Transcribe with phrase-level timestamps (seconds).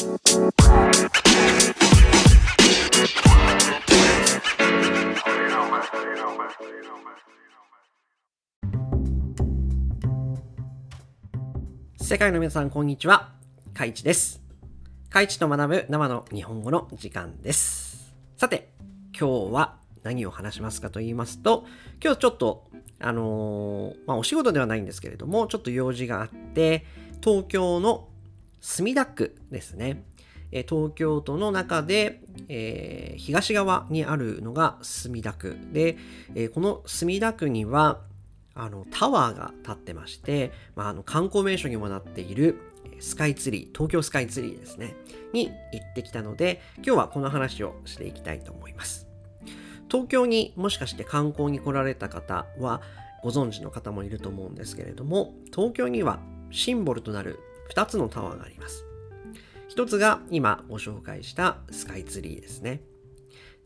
[0.00, 0.06] 世
[12.16, 13.32] 界の皆さん、こんにちは。
[13.74, 14.40] かいちです。
[15.10, 18.14] かいちと学ぶ生の日本語の時間です。
[18.38, 18.72] さて、
[19.12, 21.66] 今日は何を話しますかと言いますと、
[22.02, 22.70] 今日ちょっと、
[23.00, 26.86] あのー、まあ、お仕事ではないんですけれども、ちょっと用事があって、
[27.22, 28.08] 東京の
[28.60, 30.04] 墨田区ですね。
[30.50, 35.96] 東京都の中で、えー、東側にあるのが墨田区で、
[36.34, 38.00] えー、この墨田区には
[38.54, 42.60] あのタワーが立ってまして、まあ、あの観光名所にもなっている
[42.98, 44.94] スカイツリー、東京スカイツリーですね、
[45.32, 49.06] に行ってきたので、今日はこの話をしていきたいと思います。
[49.88, 52.82] 東京にもしかして観光に来られた方は
[53.22, 56.20] ご存知の方もいると思うんですけれども、東京には
[56.50, 57.38] シンボルとなる
[57.70, 58.84] 2つのタワーがあります。
[59.74, 62.82] 1つが今ご紹介したスカイツリーですね。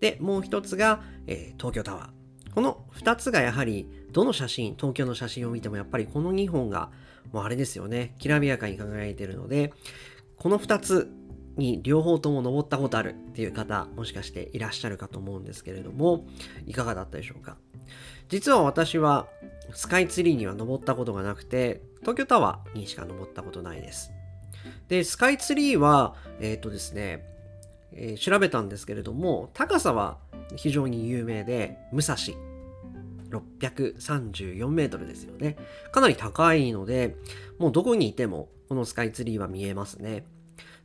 [0.00, 2.52] で、もう1つが、えー、東京タワー。
[2.54, 6.92] この2つがやはりどの写真、東京の写真を見てもやっぱりこの2本が
[7.32, 9.72] もうあれですよね、きらびやかに輝いているので、
[10.36, 11.10] この2つ
[11.56, 16.26] に両方とも登ったことあるっていう方、もしかしていらっしゃるかと思うんですけれども、
[16.66, 17.56] いかがだったでしょうか？
[18.28, 19.26] 実は私は
[19.72, 24.12] スカイツリーには登ったことがなくて、東京タワーにしか登ったことないです。
[24.88, 27.24] で、スカイツリーは、えっ、ー、とですね、
[27.92, 30.18] えー、調べたんですけれども、高さは
[30.56, 32.16] 非常に有名で、武蔵
[33.30, 35.56] 634メートルですよね。
[35.92, 37.16] かなり高いので、
[37.58, 40.24] もうどこにいてもこのスカイツリーは見えますね。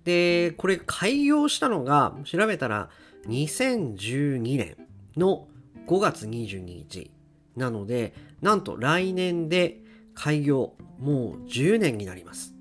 [0.03, 2.89] で、これ開業したのが調べたら
[3.27, 4.77] 2012年
[5.17, 5.47] の
[5.88, 7.11] 5月22日
[7.60, 9.82] なので、なんと来年で
[10.16, 12.56] 開業もう10年になります。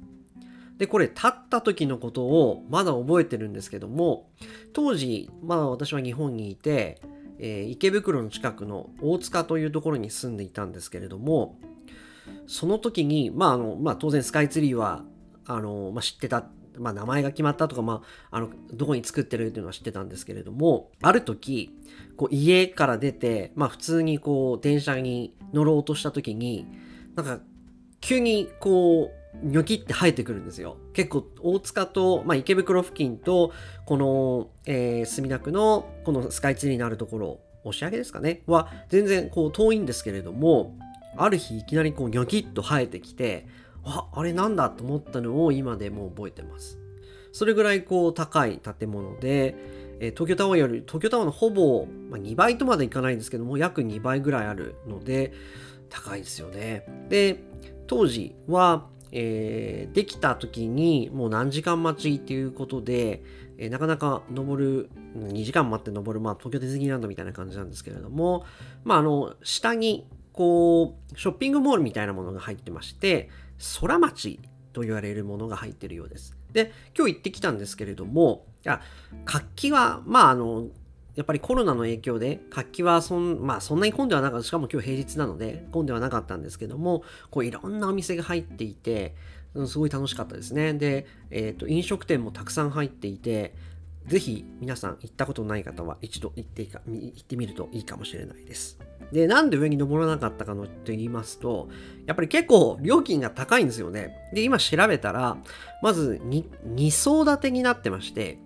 [0.77, 4.31] で、これ立った時のことをまだ覚えてるんですけども、
[4.73, 7.01] 当時、まだ私は日本にいて、
[7.41, 11.58] えー、池袋の近くの大塚というところに住んでいたんですけれども、
[12.47, 15.05] その時に、まああのまあ、当然スカイツリーは
[15.47, 16.45] あの、まあ、知ってた、
[16.78, 21.70] まあ、名前が決まったとか、まあ、あのどこに作ってるっていうのは知ってたんですけれどもある時
[22.16, 26.66] こう家から出て、まあ、普通にこう電車に乗ろうとした時に
[27.14, 27.40] なんか
[28.00, 30.78] 急にこうニョキって生えてくるんですよ。
[30.94, 33.52] 結構大塚と、まあ、池袋付近と
[33.84, 38.42] この、えー、墨田区のこのスカイツリーになるところ押し上げですかね？
[38.46, 40.77] は全然こう遠いんですけれども
[41.16, 43.46] ある日いきなりこうニョキッと生えてきて
[43.89, 46.79] ああれなんだと思ったのを今でも覚えてます。
[47.33, 49.55] それぐらいこう高い建物で、
[50.01, 55.33] え、東京タワーより東京タワーのほぼ、まあ、2倍とまでいかないんですけども約2倍ぐらいあるので
[55.89, 56.85] 高いですよね。
[57.09, 57.43] で
[57.87, 63.23] 当時はえー、できた時にもう何時間待ちっていうことで、
[63.57, 68.45] えー、なかなか登る、2時間待って登る、まあ東京ディズニーランドみたいな感じなんですけれども、
[68.85, 70.07] まああの、下に
[70.39, 73.29] こう、ショッピングモールみたいなものが入ってまして、
[73.81, 74.39] 空町
[74.73, 76.37] と言われるものが入ってるようです。
[76.53, 78.81] で、今日行ってきたんですけれども、あ
[79.25, 80.69] 活気は、まああの、
[81.17, 89.17] やっぱりコロナの影響で活気はそん,、まあ、そんなに混んではなかったしかも今日平日なので混んではなかったんですけどもこういろんなお店が入っていて
[89.67, 93.53] すごい楽しかったですねで、えーと、飲食店もたくさん入っていて
[94.08, 98.79] ぜひ皆さん行ったことない方は一度行っていいか行ってみるといいかもしれないです。
[99.13, 101.69] で、なんで上に登らなかったかのと言いますと、
[102.07, 104.30] やっぱり結構料金が高いんですよね。
[104.33, 105.36] で、今調べたら、
[105.83, 108.39] まず 2, 2層建てになってまして、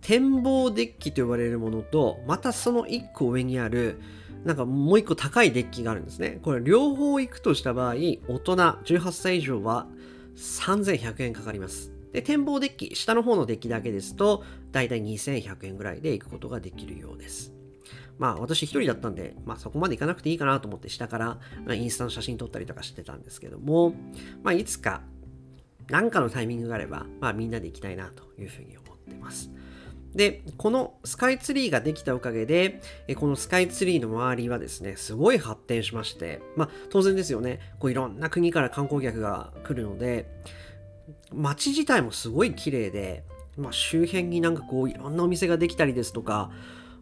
[0.00, 4.00] 展望デッキと呼ばれるものと、またその1個上にある、
[4.44, 6.38] なんかもう1個高いデッキがあるんですね。
[6.42, 9.86] これ両方行くとした場合、大人18歳以上は
[10.36, 11.95] 3100円かかります。
[12.12, 17.52] で、展望デッキ、下の方のデッキだけですと、だいたい2100円ぐらいで行くことができるようです。
[18.18, 21.38] まあ私一人だったんで、まあそこまで行かなくていいかなと思って下から、
[21.74, 23.94] インスタの写真撮ったりとかしてたんですけども、
[24.42, 25.02] まあいつか
[25.88, 29.50] 何かのタイミングがあれば、まあみんなで行きたいなというふうに思ってます。
[30.14, 32.80] で、このスカイツリーができたおかげで、
[33.16, 40.26] このスカイツリーの周りはですね、すごい発展しまして、まあ当然ですよね、こういろんな国から観光客が来るので、
[41.32, 43.24] 街自体もすごい綺麗で、
[43.56, 46.50] まあ周辺になんかこういろんなお店ができたりですとか、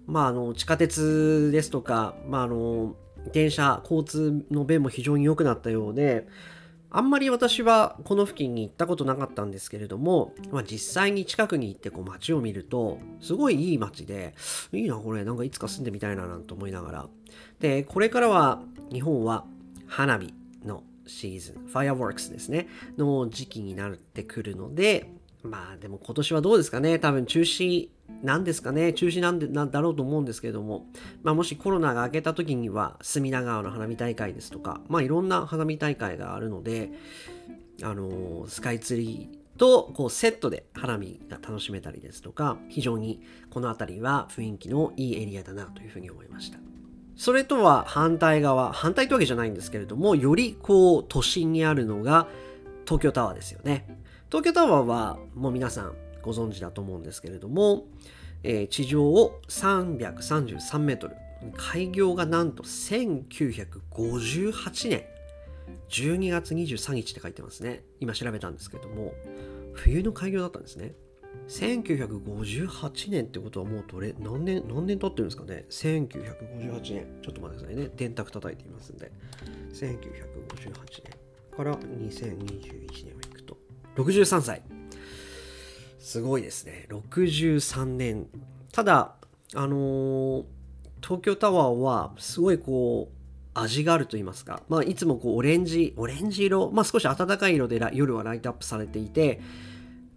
[0.07, 2.97] まああの地下鉄ですとか、まああの
[3.33, 6.27] 電車、交通の便も非常に良くなったようで、
[6.97, 14.37] あんまり私はこの付近に行ったことなかったんですけれども、まあ、実際に近くに行ってこう街を見るとすごいいい街で
[14.73, 17.09] いいなこれなんかいつか住んでみたいななんて思いながら。
[17.59, 18.63] でこれからは
[18.93, 19.45] 日本は
[19.89, 20.33] 花火。
[21.07, 22.69] シーズンファイアワークスですね。
[22.97, 25.11] の時期になってくるので
[25.43, 26.99] まあでも今年はどうですかね。
[26.99, 27.91] 多分中止
[28.23, 28.93] なんですかね。
[28.95, 30.87] 中止なんでなんだろうと思うんですけれども、
[31.23, 36.91] まあ、もしコロナが明けた時には隅田川の花火大会ですとか、まあいろんな花火大会があるので、
[37.83, 43.21] あのー、スカイツリーとこうセットで花火が楽しめたりですとか、非常に
[43.51, 46.74] この辺りは雰囲気のいいエリアだなというふうに思いました。
[47.17, 52.27] それとは反対側、反対ってわけじゃないんですけれども、よりこう都心にあるのが
[52.85, 53.87] 東京タワーですよね。
[54.29, 57.85] 東京タワーはもう皆さんご存知だと思うんですけれども、
[58.43, 61.17] えー、地上を333メートル、
[61.57, 65.05] 開業がなんと1958年
[65.89, 67.85] 12月23日って書いてますね。
[68.01, 69.15] 今調べたんですけれども、
[69.73, 70.95] 冬の開業だったんですね。
[71.49, 77.07] 1958年ってことはもうどれ何年何年経ってるんですかね ?1958 年。
[77.23, 77.91] ちょっと待ってくださいね。
[77.97, 79.13] 電卓叩いてみますんで。
[79.73, 79.93] 1958
[81.05, 83.57] 年から2021年をいくと
[83.97, 84.63] 63歳。
[85.99, 86.87] すごいですね。
[86.91, 88.27] 63年。
[88.73, 89.15] ただ、
[89.55, 90.45] あのー、
[91.03, 93.15] 東京タワーはすごいこう、
[93.55, 99.41] 味があると言いますか、まあ、いつもこうオレンジ、オレンジ色、まあ、少し暖かい色で夜はライトアップされていて、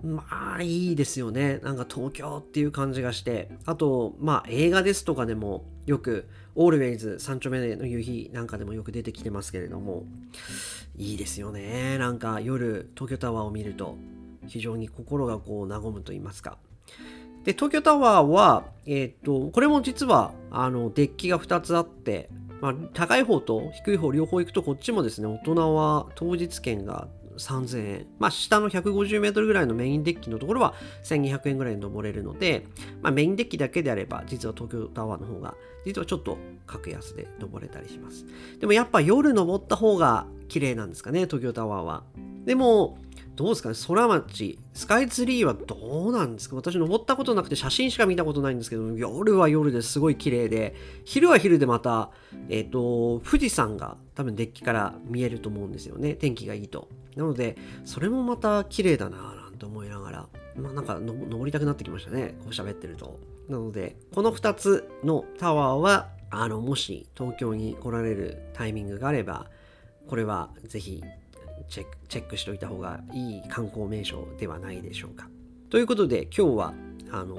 [0.08, 1.60] まあいいですよね。
[1.64, 3.50] なんか東京っていう感じがして。
[3.66, 10.06] あと、まあ映画ですとかでもよく、オールウェイズ三丁目の夕日なんかでもよく出てきてますけれども、
[10.96, 11.98] いいですよね。
[11.98, 13.98] なんか夜、東京タワーを見ると、
[14.48, 16.58] 非常に心がこう和むと言いますか。
[17.44, 22.30] で、東京タワーは、えっ、と、これも実は、あの、デッキが2つあって、
[22.62, 28.08] まあ、高い方と低い方両方行くとこっちもですね、大人は当日券が3000円。
[28.20, 30.74] まあ、下の150メートルぐらいのメインデッキのところは
[31.04, 32.66] 1200円ぐらいに登れるので、
[33.02, 35.56] まあ、メインデッキだけであれば、実は東京タワーの方が、
[35.86, 38.26] 実はちょっと格安で登れたりします。
[38.60, 42.04] でもやっぱ夜登った方が綺麗なんですかね、東京タワーは。
[42.46, 42.98] でも、
[43.36, 46.56] どうですかね空町、スカイツリーはどうなんですか？
[46.56, 50.74] 私登ったことなくて写真しか見たことないんですけど、夜は夜ですごい綺麗で、
[51.06, 52.10] 昼は昼でまた、
[52.50, 56.16] えっ、ー、と、富士山が多分デッキから見えると思うんですよね。
[56.16, 56.88] 天気がいいと。
[57.18, 62.36] なので、それもまた綺麗だなぁなんて思いながら、まあなんか登りたくなってきましたね。
[62.40, 63.20] こう喋ってると。
[63.50, 69.48] なので、この2つのタワーは、あの、もし東京に来られるタイミングがあれば、
[70.08, 71.04] これはぜひ
[71.70, 75.28] チェックチェックしておいた方がいい観光名所ではないでしょうか。
[75.70, 76.74] ということで今日は
[77.12, 77.38] あの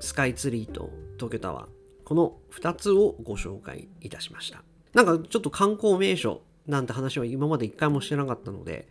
[0.00, 1.68] スカイツリーと東京タワー
[2.04, 4.62] この2つをご紹介いたしました。
[4.94, 8.88] なんかちょっと観光名所なんて話は今まで一回もしてなかったので、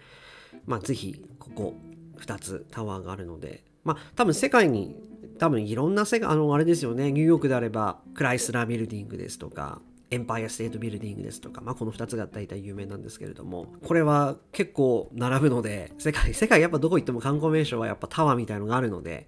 [0.65, 1.75] まあ、ぜひここ
[2.19, 4.95] 2つタワーがあるので、まあ、多分世界に
[5.37, 19.27] 多分いろんな世界あのあれですよねニューヨークであればクライスラービルディングですとかエンパイアステートビルディングですとか、まあ、この2つが大体有名なんですけれどもこれは結構並ぶので世界世界やっぱどこ行っても観光名所はやっぱタワーみたいのがあるので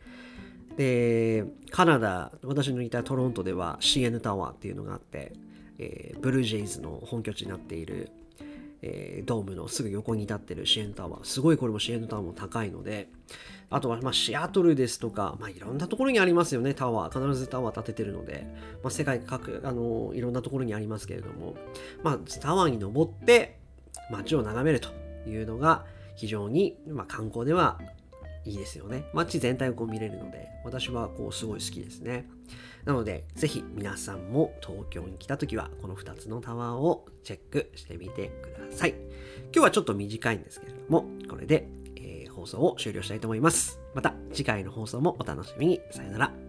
[0.78, 5.34] でカナダ私のいたトロントでは CN タワーっていうのがあって、
[5.78, 8.10] えー、ブルージェイズの本拠地になっている
[8.82, 11.26] えー、ドームのすぐ横に立ってるシエンタワー。
[11.26, 13.10] すごいこれもシエンタワーも高いので、
[13.70, 17.28] あとはまあシアトルですとか、まあ、いろんなところにありますよね、タワー。
[17.28, 18.48] 必ずタワー建ててるので、
[18.84, 21.56] まあ、世界各、あのいろんなところにありますけれども、
[22.04, 23.60] まあ、タワーに登って
[24.10, 24.90] 街を眺めると
[25.28, 25.86] いうのが
[26.16, 27.80] 非常に、まあ、観光では
[28.46, 29.06] いいですよね。
[29.14, 32.28] 街全体をこう見れるので、私はこうすごい好きですね。
[32.86, 38.92] なので、ぜひ皆さんも東京に来た時は、この2つのタワーをチェックしてみてください。
[38.92, 41.68] 今日はちょっと短いんですけれども、これで、
[41.98, 43.80] えー、放送を終了したいと思います。
[43.94, 45.82] また次回の放送もお楽しみに。
[45.92, 46.49] さよなら。